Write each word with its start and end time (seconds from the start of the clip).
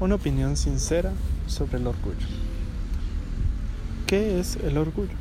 una 0.00 0.14
opinión 0.14 0.56
sincera 0.56 1.12
sobre 1.46 1.78
el 1.78 1.86
orgullo. 1.86 2.26
¿Qué 4.06 4.38
es 4.38 4.56
el 4.56 4.78
orgullo? 4.78 5.12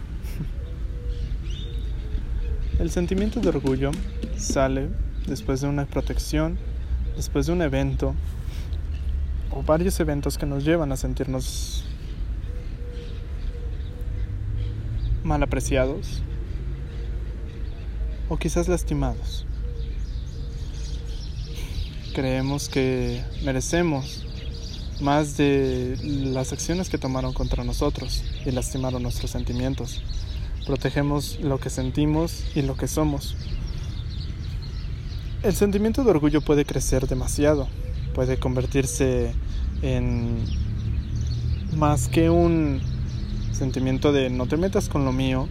El 2.79 2.91
sentimiento 2.91 3.39
de 3.39 3.49
orgullo 3.49 3.89
sale 4.37 4.89
después 5.25 5.61
de 5.61 5.67
una 5.67 5.85
protección, 5.85 6.59
después 7.15 7.47
de 7.47 7.53
un 7.53 7.63
evento 7.63 8.13
o 9.49 9.63
varios 9.63 9.99
eventos 9.99 10.37
que 10.37 10.45
nos 10.45 10.63
llevan 10.63 10.91
a 10.91 10.95
sentirnos 10.95 11.85
mal 15.23 15.41
apreciados 15.41 16.21
o 18.29 18.37
quizás 18.37 18.67
lastimados. 18.67 19.47
Creemos 22.13 22.69
que 22.69 23.23
merecemos 23.43 24.26
más 25.01 25.37
de 25.37 25.97
las 26.03 26.53
acciones 26.53 26.89
que 26.89 26.97
tomaron 26.97 27.33
contra 27.33 27.63
nosotros 27.63 28.23
y 28.45 28.51
lastimaron 28.51 29.03
nuestros 29.03 29.31
sentimientos. 29.31 30.01
Protegemos 30.65 31.39
lo 31.41 31.59
que 31.59 31.69
sentimos 31.69 32.43
y 32.55 32.61
lo 32.61 32.75
que 32.75 32.87
somos. 32.87 33.35
El 35.43 35.55
sentimiento 35.55 36.03
de 36.03 36.09
orgullo 36.09 36.41
puede 36.41 36.65
crecer 36.65 37.07
demasiado, 37.07 37.67
puede 38.13 38.37
convertirse 38.37 39.33
en 39.81 40.43
más 41.75 42.07
que 42.07 42.29
un 42.29 42.81
sentimiento 43.51 44.11
de 44.11 44.29
no 44.29 44.47
te 44.47 44.57
metas 44.57 44.89
con 44.89 45.05
lo 45.05 45.11
mío, 45.11 45.47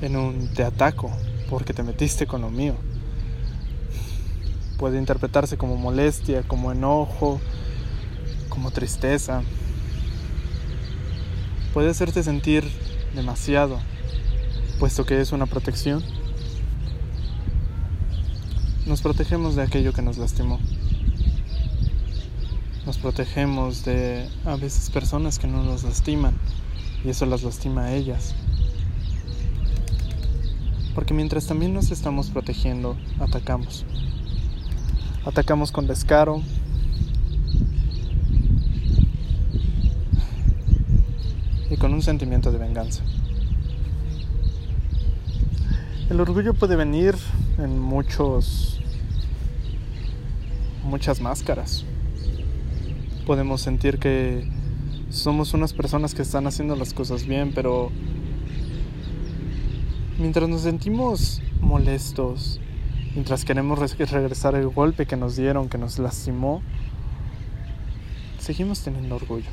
en 0.00 0.16
un 0.16 0.48
te 0.54 0.64
ataco 0.64 1.10
porque 1.50 1.74
te 1.74 1.82
metiste 1.82 2.26
con 2.26 2.40
lo 2.40 2.50
mío. 2.50 2.74
Puede 4.78 4.98
interpretarse 4.98 5.58
como 5.58 5.76
molestia, 5.76 6.42
como 6.42 6.72
enojo, 6.72 7.40
como 8.52 8.70
tristeza. 8.70 9.42
Puede 11.72 11.88
hacerte 11.88 12.22
sentir 12.22 12.68
demasiado, 13.14 13.80
puesto 14.78 15.06
que 15.06 15.22
es 15.22 15.32
una 15.32 15.46
protección. 15.46 16.04
Nos 18.84 19.00
protegemos 19.00 19.56
de 19.56 19.62
aquello 19.62 19.94
que 19.94 20.02
nos 20.02 20.18
lastimó. 20.18 20.60
Nos 22.84 22.98
protegemos 22.98 23.86
de 23.86 24.28
a 24.44 24.56
veces 24.56 24.90
personas 24.90 25.38
que 25.38 25.46
no 25.46 25.64
nos 25.64 25.82
lastiman 25.82 26.34
y 27.06 27.08
eso 27.08 27.24
las 27.24 27.42
lastima 27.42 27.84
a 27.84 27.94
ellas. 27.94 28.34
Porque 30.94 31.14
mientras 31.14 31.46
también 31.46 31.72
nos 31.72 31.90
estamos 31.90 32.28
protegiendo, 32.28 32.98
atacamos. 33.18 33.86
Atacamos 35.24 35.72
con 35.72 35.86
descaro, 35.86 36.42
y 41.71 41.71
con 41.82 41.94
un 41.94 42.00
sentimiento 42.00 42.52
de 42.52 42.58
venganza. 42.58 43.02
El 46.08 46.20
orgullo 46.20 46.54
puede 46.54 46.76
venir 46.76 47.16
en 47.58 47.76
muchos 47.76 48.80
muchas 50.84 51.20
máscaras. 51.20 51.84
Podemos 53.26 53.62
sentir 53.62 53.98
que 53.98 54.48
somos 55.10 55.54
unas 55.54 55.72
personas 55.72 56.14
que 56.14 56.22
están 56.22 56.46
haciendo 56.46 56.76
las 56.76 56.94
cosas 56.94 57.26
bien, 57.26 57.50
pero 57.52 57.90
mientras 60.20 60.48
nos 60.48 60.60
sentimos 60.60 61.42
molestos, 61.60 62.60
mientras 63.14 63.44
queremos 63.44 63.80
regresar 63.80 64.54
el 64.54 64.68
golpe 64.68 65.06
que 65.06 65.16
nos 65.16 65.34
dieron, 65.34 65.68
que 65.68 65.78
nos 65.78 65.98
lastimó, 65.98 66.62
seguimos 68.38 68.84
teniendo 68.84 69.16
orgullo. 69.16 69.50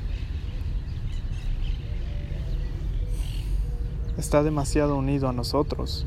Está 4.20 4.44
demasiado 4.44 4.98
unido 4.98 5.30
a 5.30 5.34
nosotros. 5.34 6.06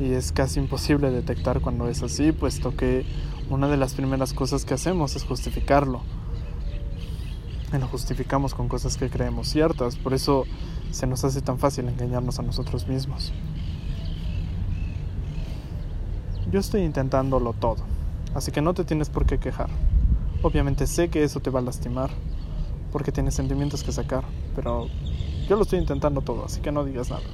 Y 0.00 0.12
es 0.12 0.32
casi 0.32 0.58
imposible 0.58 1.10
detectar 1.10 1.60
cuando 1.60 1.88
es 1.88 2.02
así, 2.02 2.32
puesto 2.32 2.74
que 2.74 3.04
una 3.50 3.68
de 3.68 3.76
las 3.76 3.94
primeras 3.94 4.32
cosas 4.32 4.64
que 4.64 4.74
hacemos 4.74 5.14
es 5.16 5.24
justificarlo. 5.24 6.00
Y 7.72 7.78
lo 7.78 7.86
justificamos 7.86 8.54
con 8.54 8.68
cosas 8.68 8.96
que 8.96 9.10
creemos 9.10 9.48
ciertas, 9.48 9.96
por 9.96 10.14
eso 10.14 10.44
se 10.90 11.06
nos 11.06 11.22
hace 11.24 11.40
tan 11.40 11.58
fácil 11.58 11.86
engañarnos 11.88 12.38
a 12.38 12.42
nosotros 12.42 12.88
mismos. 12.88 13.32
Yo 16.50 16.58
estoy 16.58 16.82
intentándolo 16.82 17.52
todo, 17.52 17.84
así 18.34 18.50
que 18.50 18.60
no 18.60 18.74
te 18.74 18.84
tienes 18.84 19.08
por 19.08 19.24
qué 19.24 19.38
quejar. 19.38 19.68
Obviamente 20.42 20.88
sé 20.88 21.10
que 21.10 21.22
eso 21.22 21.38
te 21.38 21.50
va 21.50 21.60
a 21.60 21.62
lastimar, 21.62 22.10
porque 22.90 23.12
tienes 23.12 23.34
sentimientos 23.34 23.84
que 23.84 23.92
sacar, 23.92 24.24
pero 24.56 24.88
yo 25.50 25.56
lo 25.56 25.62
estoy 25.62 25.80
intentando 25.80 26.20
todo, 26.20 26.44
así 26.44 26.60
que 26.60 26.70
no 26.70 26.84
digas 26.84 27.10
nada. 27.10 27.24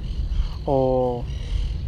O 0.65 1.23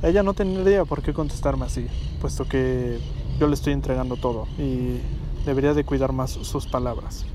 ella 0.04 0.22
no 0.22 0.36
tendría 0.36 0.86
por 0.86 1.02
qué 1.02 1.12
contestarme 1.12 1.66
así, 1.66 1.88
puesto 2.22 2.46
que 2.46 3.00
yo 3.40 3.48
le 3.48 3.56
estoy 3.56 3.74
entregando 3.74 4.16
todo 4.16 4.48
y 4.60 5.00
debería 5.44 5.74
de 5.74 5.84
cuidar 5.84 6.14
más 6.14 6.30
sus 6.30 6.68
palabras. 6.68 7.26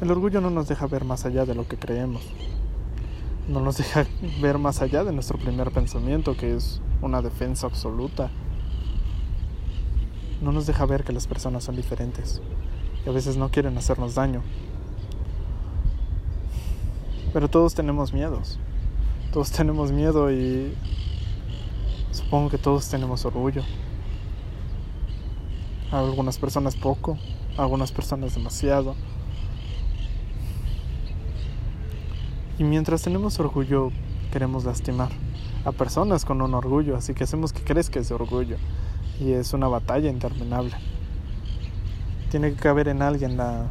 El 0.00 0.10
orgullo 0.10 0.40
no 0.40 0.50
nos 0.50 0.66
deja 0.66 0.88
ver 0.88 1.04
más 1.04 1.24
allá 1.24 1.46
de 1.46 1.54
lo 1.54 1.68
que 1.68 1.76
creemos. 1.76 2.22
No 3.46 3.60
nos 3.60 3.76
deja 3.76 4.04
ver 4.42 4.58
más 4.58 4.82
allá 4.82 5.04
de 5.04 5.12
nuestro 5.12 5.38
primer 5.38 5.70
pensamiento, 5.70 6.36
que 6.36 6.56
es 6.56 6.82
una 7.02 7.22
defensa 7.22 7.68
absoluta. 7.68 8.30
No 10.42 10.50
nos 10.50 10.66
deja 10.66 10.84
ver 10.86 11.04
que 11.04 11.12
las 11.12 11.28
personas 11.28 11.62
son 11.62 11.76
diferentes 11.76 12.42
y 13.06 13.08
a 13.08 13.12
veces 13.12 13.36
no 13.36 13.48
quieren 13.52 13.78
hacernos 13.78 14.16
daño, 14.16 14.42
pero 17.36 17.50
todos 17.50 17.74
tenemos 17.74 18.14
miedos. 18.14 18.58
Todos 19.30 19.50
tenemos 19.50 19.92
miedo 19.92 20.32
y 20.32 20.72
supongo 22.10 22.48
que 22.48 22.56
todos 22.56 22.88
tenemos 22.88 23.26
orgullo. 23.26 23.62
algunas 25.92 26.38
personas 26.38 26.76
poco, 26.76 27.18
algunas 27.58 27.92
personas 27.92 28.34
demasiado. 28.34 28.96
Y 32.58 32.64
mientras 32.64 33.02
tenemos 33.02 33.38
orgullo, 33.38 33.90
queremos 34.32 34.64
lastimar 34.64 35.10
a 35.66 35.72
personas 35.72 36.24
con 36.24 36.40
un 36.40 36.54
orgullo, 36.54 36.96
así 36.96 37.12
que 37.12 37.24
hacemos 37.24 37.52
que 37.52 37.62
crezca 37.62 38.00
ese 38.00 38.14
orgullo. 38.14 38.56
Y 39.20 39.32
es 39.32 39.52
una 39.52 39.68
batalla 39.68 40.08
interminable. 40.08 40.74
Tiene 42.30 42.52
que 42.52 42.56
caber 42.56 42.88
en 42.88 43.02
alguien 43.02 43.36
la 43.36 43.66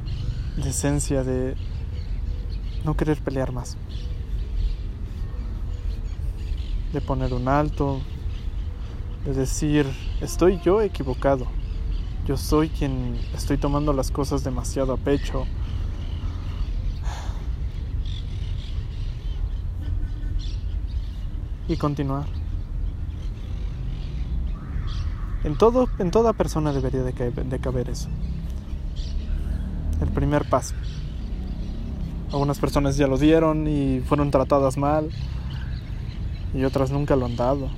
decencia 0.55 1.23
de 1.23 1.55
no 2.85 2.95
querer 2.95 3.19
pelear 3.19 3.51
más. 3.51 3.75
De 6.93 7.01
poner 7.01 7.33
un 7.33 7.47
alto, 7.47 7.99
de 9.25 9.33
decir, 9.33 9.85
estoy 10.21 10.61
yo 10.63 10.81
equivocado. 10.81 11.47
Yo 12.25 12.37
soy 12.37 12.69
quien 12.69 13.19
estoy 13.35 13.57
tomando 13.57 13.91
las 13.91 14.11
cosas 14.11 14.43
demasiado 14.43 14.93
a 14.93 14.97
pecho. 14.97 15.45
Y 21.67 21.75
continuar. 21.77 22.25
En, 25.43 25.57
todo, 25.57 25.89
en 25.99 26.11
toda 26.11 26.33
persona 26.33 26.71
debería 26.71 27.03
de 27.03 27.11
de 27.11 27.59
caber 27.59 27.89
eso. 27.89 28.07
El 30.01 30.09
primer 30.09 30.47
paso. 30.47 30.75
Algunas 32.35 32.59
personas 32.59 32.97
ya 32.97 33.07
lo 33.07 33.17
dieron 33.17 33.65
y 33.65 34.01
fueron 34.01 34.29
tratadas 34.29 34.75
mal 34.75 35.09
y 36.53 36.65
otras 36.65 36.91
nunca 36.91 37.15
lo 37.15 37.27
han 37.27 37.37
dado. 37.37 37.69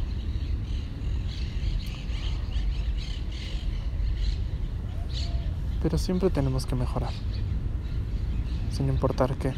Pero 5.83 5.99
siempre 5.99 6.31
tenemos 6.31 6.65
que 6.65 6.73
mejorar, 6.73 7.11
sin 8.71 8.89
importar 8.89 9.35
qué. 9.35 9.53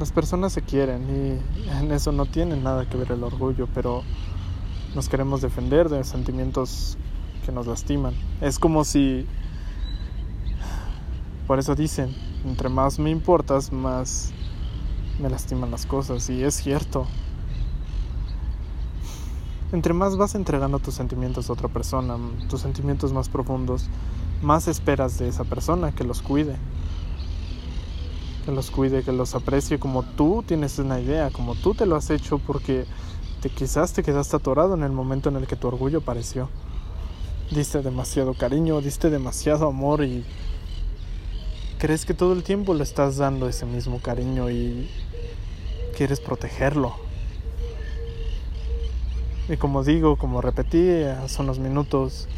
Las 0.00 0.10
personas 0.10 0.52
se 0.52 0.62
quieren 0.62 1.04
y 1.04 1.70
en 1.78 1.92
eso 1.92 2.10
no 2.10 2.26
tiene 2.26 2.56
nada 2.56 2.88
que 2.88 2.96
ver 2.96 3.12
el 3.12 3.22
orgullo, 3.22 3.68
pero 3.72 4.02
nos 4.96 5.08
queremos 5.08 5.42
defender 5.42 5.88
de 5.88 6.02
sentimientos 6.02 6.98
que 7.46 7.52
nos 7.52 7.68
lastiman. 7.68 8.14
Es 8.40 8.58
como 8.58 8.82
si 8.82 9.24
por 11.48 11.58
eso 11.58 11.74
dicen, 11.74 12.14
entre 12.44 12.68
más 12.68 12.98
me 12.98 13.08
importas, 13.08 13.72
más 13.72 14.32
me 15.18 15.30
lastiman 15.30 15.70
las 15.70 15.86
cosas. 15.86 16.28
Y 16.28 16.44
es 16.44 16.54
cierto. 16.54 17.06
Entre 19.72 19.94
más 19.94 20.18
vas 20.18 20.34
entregando 20.34 20.78
tus 20.78 20.94
sentimientos 20.94 21.48
a 21.48 21.54
otra 21.54 21.68
persona, 21.68 22.18
tus 22.50 22.60
sentimientos 22.60 23.14
más 23.14 23.30
profundos, 23.30 23.88
más 24.42 24.68
esperas 24.68 25.18
de 25.18 25.28
esa 25.28 25.44
persona 25.44 25.92
que 25.92 26.04
los 26.04 26.20
cuide. 26.20 26.56
Que 28.44 28.52
los 28.52 28.70
cuide, 28.70 29.02
que 29.02 29.12
los 29.12 29.34
aprecie 29.34 29.78
como 29.78 30.02
tú 30.02 30.44
tienes 30.46 30.78
una 30.78 31.00
idea, 31.00 31.30
como 31.30 31.54
tú 31.54 31.72
te 31.72 31.86
lo 31.86 31.96
has 31.96 32.10
hecho 32.10 32.38
porque 32.38 32.84
te, 33.40 33.48
quizás 33.48 33.94
te 33.94 34.02
quedaste 34.02 34.36
atorado 34.36 34.74
en 34.74 34.82
el 34.82 34.92
momento 34.92 35.30
en 35.30 35.36
el 35.36 35.46
que 35.46 35.56
tu 35.56 35.68
orgullo 35.68 36.00
apareció. 36.00 36.50
diste 37.50 37.80
demasiado 37.80 38.34
cariño, 38.34 38.82
diste 38.82 39.08
demasiado 39.08 39.66
amor 39.66 40.04
y 40.04 40.26
crees 41.78 42.04
que 42.04 42.12
todo 42.12 42.32
el 42.32 42.42
tiempo 42.42 42.74
le 42.74 42.82
estás 42.82 43.16
dando 43.16 43.48
ese 43.48 43.64
mismo 43.64 44.00
cariño 44.00 44.50
y 44.50 44.90
quieres 45.96 46.20
protegerlo. 46.20 46.94
Y 49.48 49.56
como 49.56 49.82
digo, 49.84 50.16
como 50.16 50.42
repetí 50.42 51.04
hace 51.04 51.40
unos 51.40 51.58
minutos, 51.58 52.28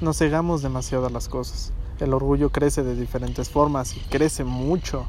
nos 0.00 0.18
cegamos 0.18 0.62
demasiado 0.62 1.06
a 1.06 1.10
las 1.10 1.28
cosas. 1.28 1.72
El 2.00 2.12
orgullo 2.12 2.50
crece 2.50 2.82
de 2.82 2.94
diferentes 2.94 3.48
formas 3.48 3.96
y 3.96 4.00
crece 4.00 4.44
mucho. 4.44 5.06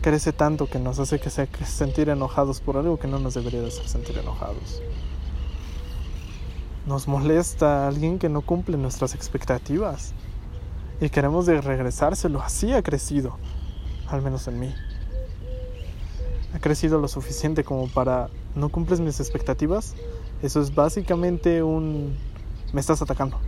Crece 0.00 0.32
tanto 0.32 0.66
que 0.66 0.78
nos 0.78 0.98
hace 0.98 1.18
que 1.20 1.30
sentir 1.30 2.08
enojados 2.08 2.60
por 2.60 2.76
algo 2.76 2.98
que 2.98 3.08
no 3.08 3.18
nos 3.18 3.34
debería 3.34 3.60
de 3.60 3.68
hacer 3.68 3.88
sentir 3.88 4.18
enojados. 4.18 4.82
Nos 6.86 7.08
molesta 7.08 7.88
alguien 7.88 8.18
que 8.18 8.28
no 8.28 8.42
cumple 8.42 8.76
nuestras 8.76 9.14
expectativas 9.14 10.14
y 11.00 11.08
queremos 11.08 11.46
regresárselo. 11.46 12.40
Así 12.40 12.72
ha 12.72 12.82
crecido, 12.82 13.36
al 14.08 14.22
menos 14.22 14.46
en 14.46 14.60
mí. 14.60 14.74
Ha 16.54 16.60
crecido 16.60 17.00
lo 17.00 17.08
suficiente 17.08 17.64
como 17.64 17.88
para 17.88 18.28
no 18.54 18.68
cumples 18.68 19.00
mis 19.00 19.18
expectativas. 19.18 19.94
Eso 20.42 20.60
es 20.60 20.74
básicamente 20.74 21.62
un 21.62 22.16
me 22.72 22.80
estás 22.80 23.02
atacando. 23.02 23.38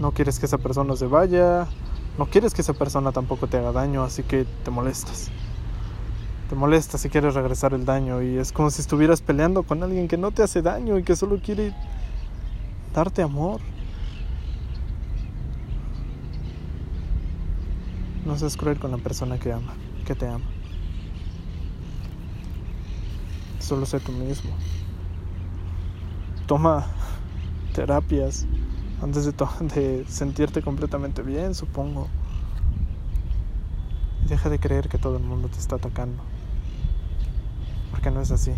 No 0.00 0.12
quieres 0.12 0.38
que 0.38 0.46
esa 0.46 0.58
persona 0.58 0.94
se 0.94 1.06
vaya, 1.06 1.66
no 2.18 2.26
quieres 2.26 2.54
que 2.54 2.62
esa 2.62 2.72
persona 2.72 3.10
tampoco 3.10 3.48
te 3.48 3.56
haga 3.56 3.72
daño, 3.72 4.04
así 4.04 4.22
que 4.22 4.46
te 4.64 4.70
molestas. 4.70 5.30
Te 6.48 6.54
molestas 6.54 7.02
si 7.02 7.10
quieres 7.10 7.34
regresar 7.34 7.74
el 7.74 7.84
daño 7.84 8.22
y 8.22 8.38
es 8.38 8.52
como 8.52 8.70
si 8.70 8.80
estuvieras 8.80 9.20
peleando 9.20 9.64
con 9.64 9.82
alguien 9.82 10.08
que 10.08 10.16
no 10.16 10.30
te 10.30 10.42
hace 10.42 10.62
daño 10.62 10.96
y 10.96 11.02
que 11.02 11.14
solo 11.14 11.38
quiere 11.42 11.74
darte 12.94 13.22
amor. 13.22 13.60
No 18.24 18.36
seas 18.38 18.56
cruel 18.56 18.78
con 18.78 18.90
la 18.90 18.98
persona 18.98 19.38
que 19.38 19.52
ama, 19.52 19.74
que 20.06 20.14
te 20.14 20.26
ama. 20.26 20.44
Solo 23.58 23.84
sé 23.84 24.00
tú 24.00 24.12
mismo. 24.12 24.50
Toma 26.46 26.86
terapias 27.74 28.46
antes 29.02 29.26
de, 29.26 30.04
sentirte 30.08 30.62
completamente 30.62 31.22
bien, 31.22 31.54
supongo. 31.54 32.08
Deja 34.26 34.48
de 34.48 34.58
creer 34.58 34.88
que 34.88 34.98
todo 34.98 35.18
el 35.18 35.22
mundo 35.22 35.48
te 35.48 35.58
está 35.58 35.76
atacando. 35.76 36.22
Porque 37.98 38.12
no 38.12 38.20
es 38.20 38.30
así. 38.30 38.52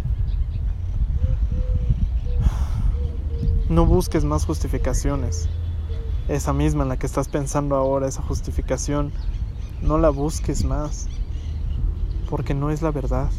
No 3.70 3.86
busques 3.86 4.22
más 4.22 4.44
justificaciones. 4.44 5.48
Esa 6.28 6.52
misma 6.52 6.82
en 6.82 6.90
la 6.90 6.98
que 6.98 7.06
estás 7.06 7.28
pensando 7.28 7.74
ahora, 7.74 8.06
esa 8.06 8.20
justificación, 8.20 9.12
no 9.80 9.96
la 9.96 10.10
busques 10.10 10.62
más. 10.66 11.08
Porque 12.28 12.52
no 12.52 12.68
es 12.70 12.82
la 12.82 12.90
verdad. 12.90 13.30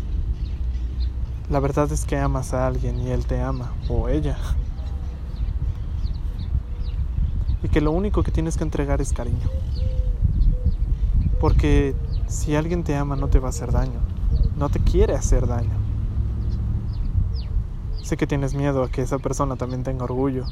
La 1.52 1.60
verdad 1.60 1.92
es 1.92 2.06
que 2.06 2.18
amas 2.18 2.56
a 2.56 2.66
alguien 2.66 3.00
y 3.00 3.12
él 3.12 3.28
te 3.28 3.40
ama, 3.40 3.72
o 3.88 4.10
ella 4.10 4.40
y 7.62 7.70
que 7.70 7.80
lo 7.80 7.92
único 7.92 8.24
que 8.24 8.32
tienes 8.32 8.58
que 8.58 8.64
entregar 8.64 9.02
es 9.02 9.14
cariño. 9.14 9.52
Porque 11.40 11.94
si 12.26 12.56
alguien 12.56 12.84
te 12.84 12.96
ama 12.96 13.16
no 13.16 13.28
te 13.28 13.38
va 13.38 13.50
a 13.50 13.50
hacer 13.50 13.72
daño, 13.72 14.00
no 14.58 14.70
te 14.70 14.80
quiere 14.80 15.14
hacer 15.14 15.46
daño. 15.46 15.81
Sé 18.12 18.18
que 18.18 18.28
tienes 18.28 18.54
miedo 18.54 18.84
a 18.84 18.90
que 18.90 19.02
esa 19.02 19.20
persona 19.20 19.56
también 19.56 19.84
tenga 19.84 20.04
orgullo 20.04 20.44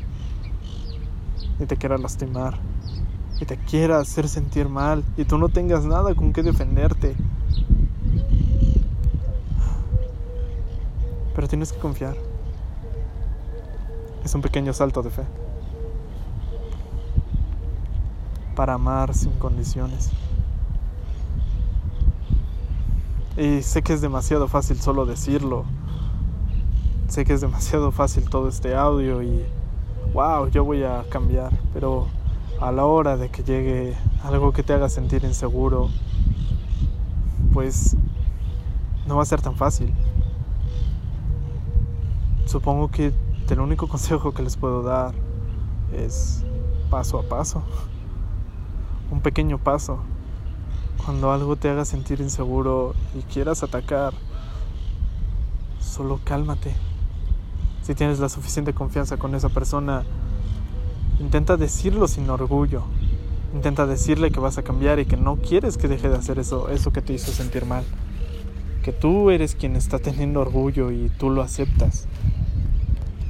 y 1.59 1.65
te 1.65 1.75
quiera 1.75 1.97
lastimar 1.97 2.57
y 3.41 3.44
te 3.44 3.57
quiera 3.57 4.00
hacer 4.00 4.29
sentir 4.29 4.69
mal 4.69 5.03
y 5.17 5.25
tú 5.25 5.38
no 5.38 5.50
tengas 5.50 5.83
nada 5.83 6.15
con 6.15 6.31
qué 6.31 6.41
defenderte. 6.41 7.17
Pero 11.35 11.50
tienes 11.50 11.73
que 11.73 11.79
confiar. 11.79 12.15
Es 14.23 14.33
un 14.33 14.41
pequeño 14.41 14.71
salto 14.71 15.01
de 15.01 15.09
fe. 15.09 15.23
para 18.55 18.75
amar 18.75 19.13
sin 19.13 19.33
condiciones. 19.33 20.12
Y 23.35 23.62
sé 23.63 23.81
que 23.81 23.91
es 23.91 24.00
demasiado 24.00 24.47
fácil 24.47 24.79
solo 24.79 25.05
decirlo. 25.05 25.65
Sé 27.09 27.25
que 27.25 27.33
es 27.33 27.41
demasiado 27.41 27.91
fácil 27.91 28.29
todo 28.29 28.47
este 28.47 28.75
audio 28.75 29.21
y 29.21 29.44
wow, 30.13 30.47
yo 30.47 30.63
voy 30.63 30.83
a 30.83 31.03
cambiar, 31.09 31.51
pero 31.73 32.07
a 32.61 32.71
la 32.71 32.85
hora 32.85 33.17
de 33.17 33.29
que 33.29 33.44
llegue 33.44 33.97
algo 34.23 34.53
que 34.53 34.63
te 34.63 34.73
haga 34.73 34.88
sentir 34.88 35.23
inseguro, 35.23 35.89
pues 37.51 37.97
no 39.07 39.17
va 39.17 39.23
a 39.23 39.25
ser 39.25 39.41
tan 39.41 39.56
fácil. 39.56 39.94
Supongo 42.45 42.89
que 42.89 43.12
el 43.50 43.59
único 43.59 43.88
consejo 43.89 44.31
que 44.33 44.44
les 44.44 44.55
puedo 44.55 44.83
dar 44.83 45.13
es 45.91 46.45
paso 46.89 47.19
a 47.19 47.23
paso 47.23 47.63
un 49.12 49.21
pequeño 49.21 49.57
paso. 49.57 50.00
Cuando 51.03 51.31
algo 51.31 51.55
te 51.55 51.69
haga 51.69 51.85
sentir 51.85 52.19
inseguro 52.21 52.94
y 53.15 53.21
quieras 53.23 53.63
atacar, 53.63 54.13
solo 55.79 56.19
cálmate. 56.23 56.88
Si 57.81 57.95
tienes 57.95 58.19
la 58.19 58.29
suficiente 58.29 58.73
confianza 58.73 59.17
con 59.17 59.35
esa 59.35 59.49
persona, 59.49 60.03
intenta 61.19 61.57
decirlo 61.57 62.07
sin 62.07 62.29
orgullo. 62.29 62.83
Intenta 63.53 63.87
decirle 63.87 64.31
que 64.31 64.39
vas 64.39 64.57
a 64.57 64.63
cambiar 64.63 64.99
y 64.99 65.05
que 65.05 65.17
no 65.17 65.37
quieres 65.37 65.77
que 65.77 65.87
deje 65.87 66.07
de 66.07 66.15
hacer 66.15 66.37
eso, 66.37 66.69
eso 66.69 66.91
que 66.91 67.01
te 67.01 67.13
hizo 67.13 67.31
sentir 67.31 67.65
mal. 67.65 67.83
Que 68.83 68.91
tú 68.91 69.31
eres 69.31 69.55
quien 69.55 69.75
está 69.75 69.99
teniendo 69.99 70.39
orgullo 70.39 70.91
y 70.91 71.09
tú 71.17 71.29
lo 71.29 71.41
aceptas. 71.41 72.07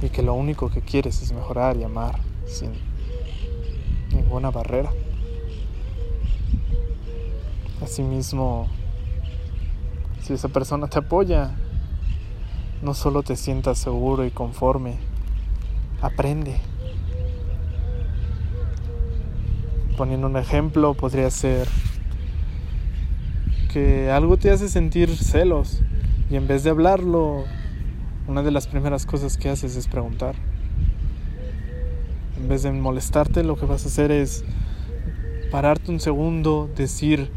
Y 0.02 0.08
que 0.10 0.22
lo 0.22 0.34
único 0.34 0.70
que 0.70 0.82
quieres 0.82 1.22
es 1.22 1.32
mejorar 1.32 1.76
y 1.76 1.84
amar 1.84 2.20
sin 2.46 2.72
ninguna 4.12 4.50
barrera. 4.50 4.90
Asimismo, 7.82 8.68
si 10.22 10.34
esa 10.34 10.48
persona 10.48 10.86
te 10.88 10.98
apoya, 10.98 11.56
no 12.82 12.94
solo 12.94 13.22
te 13.22 13.36
sientas 13.36 13.78
seguro 13.78 14.24
y 14.24 14.30
conforme, 14.30 14.96
aprende. 16.00 16.56
Poniendo 19.96 20.28
un 20.28 20.36
ejemplo, 20.36 20.94
podría 20.94 21.30
ser 21.30 21.68
que 23.72 24.10
algo 24.10 24.36
te 24.36 24.50
hace 24.50 24.68
sentir 24.68 25.14
celos 25.16 25.82
y 26.30 26.36
en 26.36 26.46
vez 26.46 26.64
de 26.64 26.70
hablarlo, 26.70 27.44
una 28.26 28.42
de 28.42 28.50
las 28.50 28.66
primeras 28.66 29.04
cosas 29.04 29.36
que 29.36 29.50
haces 29.50 29.76
es 29.76 29.88
preguntar. 29.88 30.34
En 32.40 32.48
vez 32.48 32.62
de 32.62 32.72
molestarte, 32.72 33.44
lo 33.44 33.56
que 33.56 33.66
vas 33.66 33.84
a 33.84 33.88
hacer 33.88 34.10
es 34.10 34.44
pararte 35.50 35.90
un 35.90 36.00
segundo, 36.00 36.70
decir, 36.74 37.30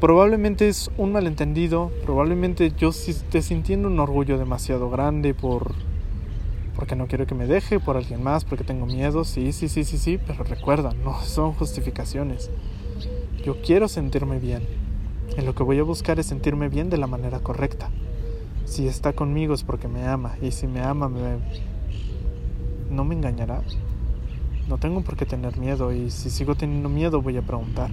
Probablemente 0.00 0.66
es 0.66 0.90
un 0.96 1.12
malentendido, 1.12 1.92
probablemente 2.04 2.72
yo 2.74 2.88
esté 2.88 3.42
sintiendo 3.42 3.86
un 3.86 4.00
orgullo 4.00 4.38
demasiado 4.38 4.88
grande 4.88 5.34
por 5.34 5.74
porque 6.74 6.96
no 6.96 7.06
quiero 7.06 7.26
que 7.26 7.34
me 7.34 7.46
deje, 7.46 7.78
por 7.78 7.98
alguien 7.98 8.22
más, 8.22 8.46
porque 8.46 8.64
tengo 8.64 8.86
miedo, 8.86 9.24
sí, 9.24 9.52
sí, 9.52 9.68
sí, 9.68 9.84
sí, 9.84 9.98
sí, 9.98 10.18
pero 10.26 10.44
recuerda, 10.44 10.94
no 11.04 11.20
son 11.24 11.52
justificaciones. 11.52 12.50
Yo 13.44 13.60
quiero 13.60 13.88
sentirme 13.88 14.38
bien. 14.38 14.62
Y 15.36 15.42
lo 15.42 15.54
que 15.54 15.62
voy 15.62 15.78
a 15.78 15.82
buscar 15.82 16.18
es 16.18 16.26
sentirme 16.26 16.70
bien 16.70 16.88
de 16.88 16.96
la 16.96 17.06
manera 17.06 17.40
correcta. 17.40 17.90
Si 18.64 18.88
está 18.88 19.12
conmigo 19.12 19.52
es 19.52 19.64
porque 19.64 19.88
me 19.88 20.06
ama, 20.06 20.36
y 20.40 20.52
si 20.52 20.66
me 20.66 20.80
ama 20.80 21.10
me 21.10 21.36
no 22.90 23.04
me 23.04 23.14
engañará. 23.14 23.62
No 24.66 24.78
tengo 24.78 25.02
por 25.02 25.16
qué 25.16 25.26
tener 25.26 25.58
miedo 25.58 25.92
y 25.92 26.10
si 26.10 26.30
sigo 26.30 26.54
teniendo 26.54 26.88
miedo 26.88 27.20
voy 27.20 27.36
a 27.36 27.42
preguntar. 27.42 27.90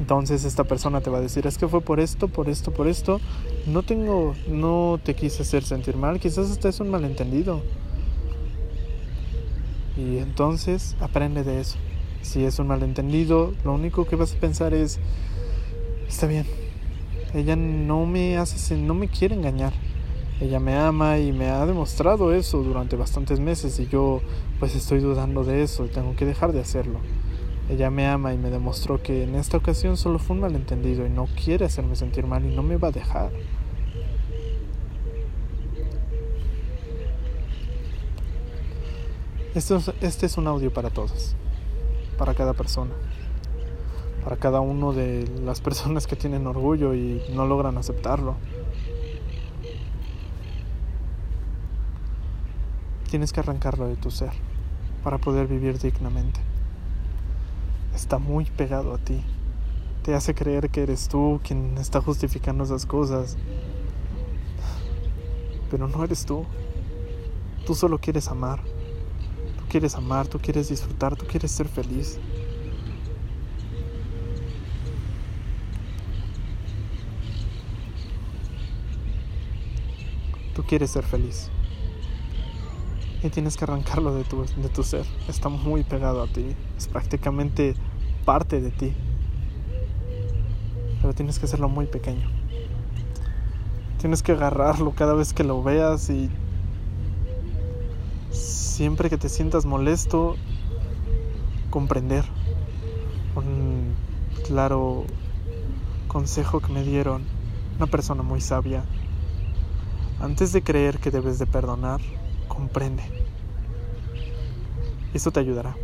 Entonces 0.00 0.44
esta 0.44 0.64
persona 0.64 1.00
te 1.00 1.10
va 1.10 1.18
a 1.18 1.20
decir, 1.22 1.46
es 1.46 1.56
que 1.58 1.68
fue 1.68 1.80
por 1.80 2.00
esto, 2.00 2.28
por 2.28 2.48
esto, 2.48 2.70
por 2.70 2.86
esto. 2.86 3.20
No 3.66 3.82
tengo, 3.82 4.34
no 4.48 5.00
te 5.02 5.14
quise 5.14 5.42
hacer 5.42 5.64
sentir 5.64 5.96
mal, 5.96 6.20
quizás 6.20 6.50
hasta 6.50 6.68
es 6.68 6.80
un 6.80 6.90
malentendido. 6.90 7.62
Y 9.96 10.18
entonces 10.18 10.96
aprende 11.00 11.42
de 11.42 11.60
eso. 11.60 11.76
Si 12.20 12.44
es 12.44 12.58
un 12.58 12.66
malentendido, 12.66 13.54
lo 13.64 13.72
único 13.72 14.06
que 14.06 14.16
vas 14.16 14.34
a 14.34 14.38
pensar 14.38 14.74
es, 14.74 14.98
está 16.08 16.26
bien, 16.26 16.46
ella 17.34 17.56
no 17.56 18.04
me 18.04 18.36
hace, 18.36 18.76
no 18.76 18.94
me 18.94 19.08
quiere 19.08 19.34
engañar. 19.34 19.72
Ella 20.40 20.60
me 20.60 20.76
ama 20.76 21.18
y 21.18 21.32
me 21.32 21.48
ha 21.48 21.64
demostrado 21.64 22.34
eso 22.34 22.62
durante 22.62 22.94
bastantes 22.94 23.40
meses 23.40 23.80
y 23.80 23.86
yo 23.86 24.20
pues 24.60 24.74
estoy 24.74 25.00
dudando 25.00 25.44
de 25.44 25.62
eso 25.62 25.86
y 25.86 25.88
tengo 25.88 26.14
que 26.14 26.26
dejar 26.26 26.52
de 26.52 26.60
hacerlo. 26.60 27.00
Ella 27.68 27.90
me 27.90 28.06
ama 28.06 28.32
y 28.32 28.38
me 28.38 28.50
demostró 28.50 29.02
que 29.02 29.24
en 29.24 29.34
esta 29.34 29.56
ocasión 29.56 29.96
solo 29.96 30.20
fue 30.20 30.36
un 30.36 30.42
malentendido 30.42 31.04
y 31.04 31.10
no 31.10 31.26
quiere 31.26 31.64
hacerme 31.64 31.96
sentir 31.96 32.26
mal 32.26 32.44
y 32.44 32.54
no 32.54 32.62
me 32.62 32.76
va 32.76 32.88
a 32.88 32.92
dejar. 32.92 33.32
Este 39.56 39.74
es, 39.74 39.92
este 40.00 40.26
es 40.26 40.36
un 40.36 40.46
audio 40.46 40.72
para 40.72 40.90
todos, 40.90 41.34
para 42.18 42.34
cada 42.34 42.52
persona, 42.52 42.92
para 44.22 44.36
cada 44.36 44.60
uno 44.60 44.92
de 44.92 45.26
las 45.44 45.60
personas 45.60 46.06
que 46.06 46.14
tienen 46.14 46.46
orgullo 46.46 46.94
y 46.94 47.20
no 47.34 47.46
logran 47.46 47.78
aceptarlo. 47.78 48.36
Tienes 53.10 53.32
que 53.32 53.40
arrancarlo 53.40 53.88
de 53.88 53.96
tu 53.96 54.10
ser 54.10 54.30
para 55.02 55.18
poder 55.18 55.46
vivir 55.46 55.78
dignamente. 55.78 56.40
Está 57.96 58.18
muy 58.18 58.44
pegado 58.44 58.92
a 58.92 58.98
ti. 58.98 59.22
Te 60.02 60.14
hace 60.14 60.34
creer 60.34 60.68
que 60.68 60.82
eres 60.82 61.08
tú 61.08 61.40
quien 61.42 61.78
está 61.78 62.02
justificando 62.02 62.62
esas 62.62 62.84
cosas. 62.84 63.38
Pero 65.70 65.88
no 65.88 66.04
eres 66.04 66.26
tú. 66.26 66.44
Tú 67.64 67.74
solo 67.74 67.96
quieres 67.98 68.28
amar. 68.28 68.60
Tú 69.56 69.64
quieres 69.70 69.94
amar, 69.94 70.28
tú 70.28 70.38
quieres 70.38 70.68
disfrutar, 70.68 71.16
tú 71.16 71.26
quieres 71.26 71.50
ser 71.50 71.68
feliz. 71.68 72.18
Tú 80.54 80.62
quieres 80.64 80.90
ser 80.90 81.02
feliz 81.02 81.50
y 83.26 83.30
tienes 83.30 83.56
que 83.56 83.64
arrancarlo 83.64 84.14
de 84.14 84.24
tu, 84.24 84.44
de 84.44 84.68
tu 84.68 84.82
ser. 84.82 85.04
Está 85.28 85.48
muy 85.48 85.82
pegado 85.82 86.22
a 86.22 86.26
ti, 86.26 86.54
es 86.76 86.88
prácticamente 86.88 87.74
parte 88.24 88.60
de 88.60 88.70
ti. 88.70 88.94
Pero 91.00 91.12
tienes 91.14 91.38
que 91.38 91.46
hacerlo 91.46 91.68
muy 91.68 91.86
pequeño. 91.86 92.28
Tienes 94.00 94.22
que 94.22 94.32
agarrarlo 94.32 94.92
cada 94.92 95.14
vez 95.14 95.32
que 95.32 95.44
lo 95.44 95.62
veas 95.62 96.10
y 96.10 96.30
siempre 98.30 99.10
que 99.10 99.16
te 99.16 99.28
sientas 99.28 99.66
molesto, 99.66 100.36
comprender. 101.70 102.24
Un 103.34 103.94
claro 104.46 105.04
consejo 106.08 106.60
que 106.60 106.72
me 106.72 106.82
dieron 106.82 107.24
una 107.76 107.86
persona 107.86 108.22
muy 108.22 108.40
sabia. 108.40 108.84
Antes 110.20 110.52
de 110.52 110.62
creer 110.62 110.98
que 110.98 111.10
debes 111.10 111.38
de 111.38 111.46
perdonar, 111.46 112.00
comprende. 112.48 113.02
Eso 115.14 115.30
te 115.30 115.40
ayudará. 115.40 115.76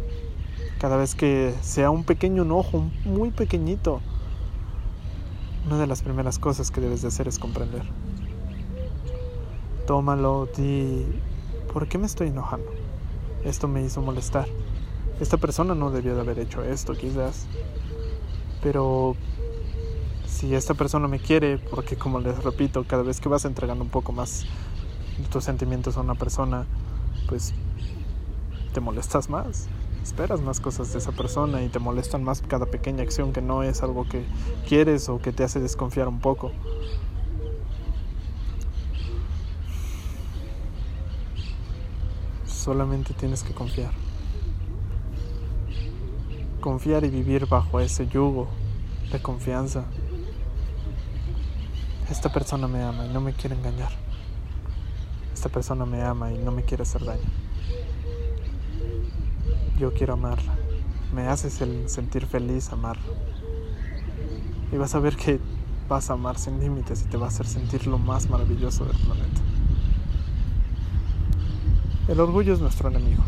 Cada 0.78 0.96
vez 0.96 1.14
que 1.14 1.54
sea 1.62 1.90
un 1.90 2.04
pequeño 2.04 2.42
enojo, 2.42 2.84
muy 3.04 3.30
pequeñito, 3.30 4.00
una 5.66 5.78
de 5.78 5.86
las 5.86 6.02
primeras 6.02 6.38
cosas 6.38 6.70
que 6.70 6.80
debes 6.80 7.02
de 7.02 7.08
hacer 7.08 7.28
es 7.28 7.38
comprender. 7.38 7.82
Tómalo, 9.86 10.48
di, 10.56 11.06
¿por 11.72 11.88
qué 11.88 11.98
me 11.98 12.06
estoy 12.06 12.28
enojando? 12.28 12.66
Esto 13.44 13.68
me 13.68 13.82
hizo 13.82 14.02
molestar. 14.02 14.48
Esta 15.20 15.36
persona 15.36 15.74
no 15.74 15.90
debió 15.90 16.14
de 16.14 16.20
haber 16.20 16.38
hecho 16.40 16.62
esto, 16.64 16.94
quizás. 16.94 17.46
Pero 18.60 19.16
si 20.26 20.54
esta 20.54 20.74
persona 20.74 21.06
me 21.06 21.20
quiere, 21.20 21.58
porque 21.58 21.96
como 21.96 22.18
les 22.18 22.42
repito, 22.42 22.84
cada 22.84 23.02
vez 23.02 23.20
que 23.20 23.28
vas 23.28 23.44
entregando 23.44 23.84
un 23.84 23.90
poco 23.90 24.12
más 24.12 24.44
tus 25.28 25.44
sentimientos 25.44 25.96
a 25.96 26.00
una 26.00 26.14
persona, 26.14 26.66
pues 27.28 27.54
te 28.72 28.80
molestas 28.80 29.28
más. 29.28 29.68
Esperas 30.02 30.40
más 30.40 30.60
cosas 30.60 30.92
de 30.92 30.98
esa 30.98 31.12
persona 31.12 31.62
y 31.62 31.68
te 31.68 31.78
molestan 31.78 32.24
más 32.24 32.42
cada 32.42 32.66
pequeña 32.66 33.02
acción 33.02 33.32
que 33.32 33.40
no 33.40 33.62
es 33.62 33.82
algo 33.82 34.08
que 34.08 34.24
quieres 34.68 35.08
o 35.08 35.20
que 35.20 35.32
te 35.32 35.44
hace 35.44 35.60
desconfiar 35.60 36.08
un 36.08 36.18
poco. 36.18 36.50
Solamente 42.46 43.14
tienes 43.14 43.42
que 43.42 43.54
confiar. 43.54 43.92
Confiar 46.60 47.04
y 47.04 47.10
vivir 47.10 47.46
bajo 47.46 47.80
ese 47.80 48.08
yugo 48.08 48.48
de 49.12 49.20
confianza. 49.20 49.84
Esta 52.10 52.32
persona 52.32 52.66
me 52.66 52.82
ama 52.82 53.06
y 53.06 53.08
no 53.12 53.20
me 53.20 53.32
quiere 53.32 53.54
engañar 53.56 54.11
esta 55.42 55.52
persona 55.52 55.84
me 55.84 56.00
ama 56.00 56.30
y 56.30 56.38
no 56.38 56.52
me 56.52 56.62
quiere 56.62 56.84
hacer 56.84 57.04
daño. 57.04 57.28
Yo 59.76 59.92
quiero 59.92 60.12
amarla. 60.12 60.54
Me 61.12 61.26
haces 61.26 61.60
el 61.60 61.88
sentir 61.88 62.26
feliz 62.26 62.70
amarla. 62.72 63.02
Y 64.70 64.76
vas 64.76 64.94
a 64.94 65.00
ver 65.00 65.16
que 65.16 65.40
vas 65.88 66.10
a 66.10 66.12
amar 66.12 66.38
sin 66.38 66.60
límites 66.60 67.02
y 67.02 67.06
te 67.06 67.16
va 67.16 67.26
a 67.26 67.28
hacer 67.28 67.44
sentir 67.48 67.88
lo 67.88 67.98
más 67.98 68.30
maravilloso 68.30 68.84
del 68.84 68.96
planeta. 68.98 69.40
El 72.06 72.20
orgullo 72.20 72.54
es 72.54 72.60
nuestro 72.60 72.88
enemigo. 72.88 73.24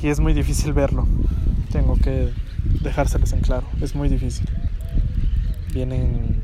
Y 0.00 0.06
es 0.06 0.20
muy 0.20 0.32
difícil 0.32 0.72
verlo. 0.74 1.08
Tengo 1.72 1.96
que 1.96 2.32
dejárselos 2.84 3.32
en 3.32 3.40
claro. 3.40 3.66
Es 3.80 3.96
muy 3.96 4.08
difícil. 4.08 4.48
Vienen 5.72 6.40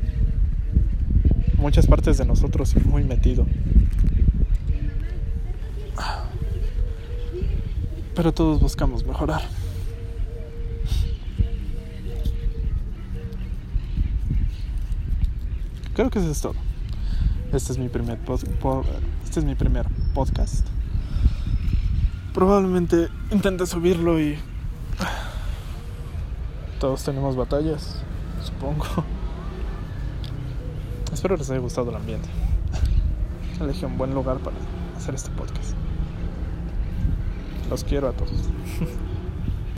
muchas 1.57 1.87
partes 1.87 2.17
de 2.17 2.25
nosotros 2.25 2.75
y 2.75 2.85
muy 2.85 3.05
metido. 3.05 3.45
Pero 8.21 8.35
todos 8.35 8.59
buscamos 8.59 9.03
mejorar. 9.03 9.41
Creo 15.95 16.11
que 16.11 16.19
eso 16.19 16.29
es 16.29 16.39
todo. 16.39 16.53
Este 17.51 17.71
es 17.71 17.79
mi 17.79 17.89
primer 17.89 18.19
este 19.23 19.39
es 19.39 19.43
mi 19.43 19.55
primer 19.55 19.87
podcast. 20.13 20.67
Probablemente 22.31 23.07
intente 23.31 23.65
subirlo 23.65 24.21
y 24.21 24.37
todos 26.79 27.03
tenemos 27.03 27.35
batallas, 27.35 28.03
supongo. 28.43 28.85
Espero 31.11 31.37
les 31.37 31.49
haya 31.49 31.59
gustado 31.59 31.89
el 31.89 31.95
ambiente. 31.95 32.29
Elegí 33.59 33.83
un 33.83 33.97
buen 33.97 34.13
lugar 34.13 34.37
para 34.37 34.57
hacer 34.95 35.15
este 35.15 35.31
podcast. 35.31 35.80
Los 37.71 37.85
quiero 37.85 38.09
a 38.09 38.11
todos. 38.11 38.29